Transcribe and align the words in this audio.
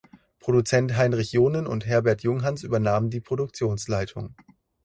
Produzent 0.39 0.97
Heinrich 0.97 1.31
Jonen 1.31 1.67
und 1.67 1.85
Herbert 1.85 2.23
Junghanns 2.23 2.63
übernahmen 2.63 3.11
die 3.11 3.21
Produktionsleitung. 3.21 4.35